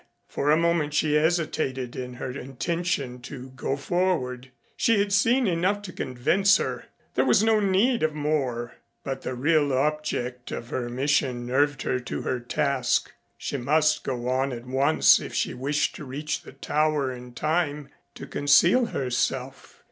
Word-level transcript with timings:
For 0.27 0.49
a 0.49 0.57
moment 0.57 0.95
she 0.95 1.13
hesitated 1.13 1.95
in 1.95 2.15
her 2.15 2.31
intention 2.31 3.21
to 3.21 3.49
go 3.51 3.77
forward. 3.77 4.49
She 4.75 4.97
had 4.97 5.13
seen 5.13 5.45
enough 5.45 5.83
to 5.83 5.93
convince 5.93 6.57
her. 6.57 6.85
There 7.13 7.23
was 7.23 7.43
no 7.43 7.59
need 7.59 8.01
of 8.01 8.15
more. 8.15 8.77
But 9.03 9.21
the 9.21 9.35
real 9.35 9.71
object 9.71 10.49
of 10.51 10.69
her 10.69 10.89
mission 10.89 11.45
nerved 11.45 11.83
her 11.83 11.99
to 11.99 12.23
her 12.23 12.39
task. 12.39 13.11
She 13.37 13.57
must 13.57 14.03
go 14.03 14.27
on 14.27 14.51
at 14.51 14.65
once 14.65 15.19
if 15.19 15.35
she 15.35 15.53
wished 15.53 15.93
to 15.97 16.03
reach 16.03 16.41
the 16.41 16.53
Tower 16.53 17.11
in 17.13 17.33
time 17.33 17.89
to 18.15 18.25
conceal 18.25 18.85
herself. 18.87 19.77